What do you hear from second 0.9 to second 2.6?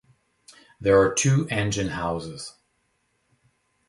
are two engine houses.